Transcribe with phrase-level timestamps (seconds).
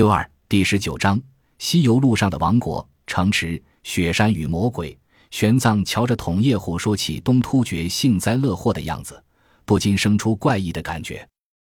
[0.00, 1.20] 六二第十九章：
[1.58, 4.98] 西游路上的王国、城池、雪山与魔鬼。
[5.30, 9.22] 玄奘瞧着统叶虎说起东突厥幸灾乐祸的样子，
[9.66, 11.28] 不禁生出怪异的感觉。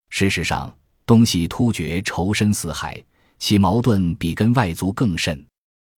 [0.09, 0.75] 事实上，
[1.05, 2.99] 东西突厥仇深似海，
[3.39, 5.47] 其矛盾比跟外族更甚。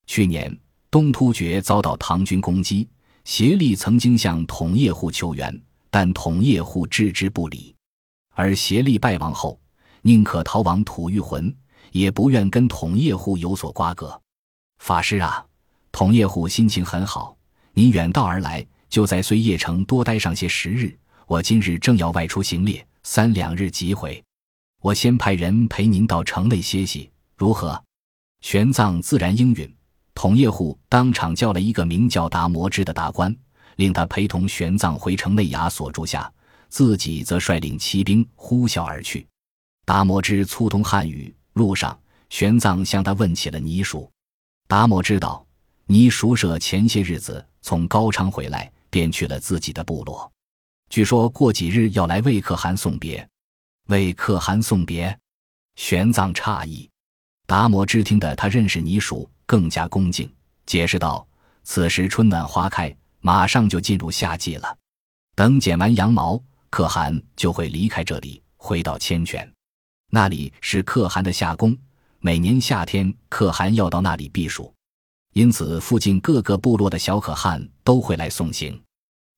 [0.09, 0.53] 去年，
[0.91, 2.89] 东突厥遭到唐军攻击，
[3.23, 5.63] 协力曾经向统叶户求援，
[5.93, 7.73] 但统叶户置之不理。
[8.35, 9.61] 而协力败亡后，
[10.03, 11.57] 宁可逃亡吐谷浑。
[11.93, 14.21] 也不愿跟统叶户有所瓜葛。
[14.79, 15.45] 法师啊，
[15.91, 17.37] 统叶户心情很好，
[17.73, 20.97] 你远道而来，就在碎叶城多待上些时日。
[21.27, 24.23] 我今日正要外出行猎，三两日即回。
[24.83, 27.83] 我先派人陪您到城内歇息，如何？
[28.43, 29.75] 玄奘自然应允。
[30.15, 33.35] 统叶户当场叫了一个名叫达摩之的大官，
[33.77, 36.33] 令他陪同玄奘回城内衙所住下，
[36.69, 39.27] 自己则率领骑兵呼啸而去。
[39.85, 41.35] 达摩之粗通汉语。
[41.57, 44.11] 路上，玄奘向他问起了倪叔。
[44.69, 45.45] 达摩知道
[45.87, 50.31] 倪叔舍前些日子从高昌回来，便去了自己的部落。
[50.91, 53.27] 据说过几日要来为可汗送别。
[53.87, 55.19] 为可汗送别，
[55.77, 56.87] 玄奘诧异。
[57.47, 60.31] 达摩知听得他认识倪叔，更加恭敬，
[60.67, 61.27] 解释道
[61.65, 64.77] ：“此时春暖花开，马上就进入夏季了。
[65.35, 69.51] 等剪完羊毛，可汗就会离开这里，回到千泉。”
[70.11, 71.77] 那里是可汗的夏宫，
[72.21, 74.73] 每年夏天可汗要到那里避暑，
[75.33, 78.81] 因此附近各个部落的小可汗都会来送行。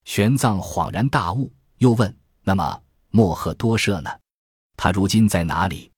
[0.04, 4.10] 玄奘恍然大悟，又问：“那么莫赫多舍呢？
[4.76, 5.90] 他如今在哪里？”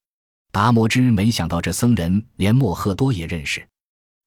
[0.51, 3.65] 达摩之没想到这僧人连莫赫多也认识，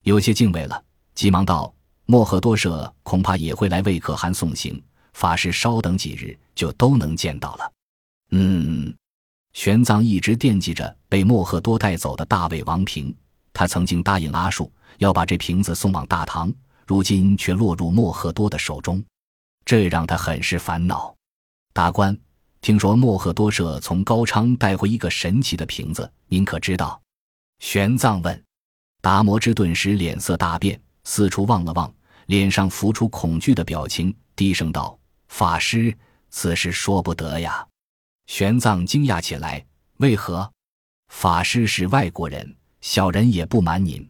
[0.04, 0.82] 有些敬畏了，
[1.14, 1.74] 急忙道
[2.06, 4.82] ：“莫赫多舍恐怕也会来为可汗送行，
[5.14, 7.72] 法师稍等几日就都能见到了。”
[8.32, 8.94] 嗯。
[9.54, 13.16] 玄奘一直惦记着被莫赫多带走的大魏王平，
[13.52, 16.52] 他曾经答应阿术要把这瓶子送往大唐，
[16.86, 19.02] 如今却落入莫赫多的手中，
[19.64, 21.14] 这让他很是烦恼。
[21.72, 22.16] 大官，
[22.60, 27.00] 听说莫赫多舍从高昌带回一个神奇的瓶子，您可知道？
[27.60, 28.44] 玄奘问。
[29.00, 31.92] 达摩之顿时脸色大变，四处望了望，
[32.26, 34.98] 脸上浮出恐惧的表情，低声道
[35.28, 35.96] ：“法师，
[36.30, 37.64] 此事说不得呀。”
[38.26, 39.64] 玄奘惊讶起来
[39.98, 40.50] ：“为何？
[41.08, 44.06] 法师是外国人，小人也不瞒您。”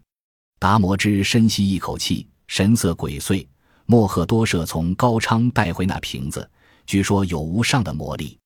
[0.58, 3.46] 达摩之深吸一口气，神色鬼祟。
[3.86, 6.48] 莫赫多舍从高昌带回那瓶子，
[6.86, 8.38] 据说有无上的魔力。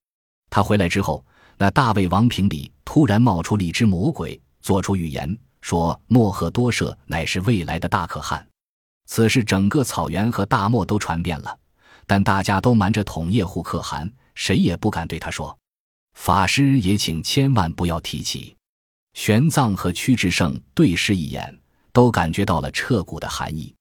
[0.51, 1.25] 他回来之后，
[1.57, 8.45] 那大胃王瓶里突然冒出了一只魔鬼，做出预言说莫赫多舍乃是未来的大可汗。
[9.07, 11.57] 此事整个草原和大漠都传遍了，
[12.05, 14.11] 但大家都瞒着统叶护可汗。
[14.39, 15.59] 谁也不敢对他说
[16.15, 18.57] ：“法师也请千万不要提起。”
[19.15, 21.59] 玄奘和屈志胜对视一眼，
[21.93, 23.75] 都感觉到了彻骨的寒意。